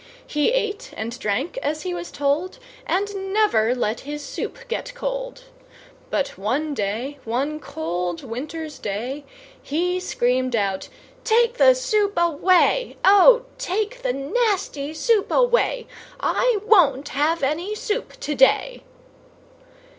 [0.25, 2.57] He ate and drank as he was told,
[2.87, 5.43] And never let his soup get cold.
[6.09, 9.25] But one day, one cold winter's day,
[9.61, 10.89] He screamed out
[11.23, 12.97] "Take the soup away!
[13.05, 15.85] O take the nasty soup away!
[16.19, 18.81] I won't have any soup today."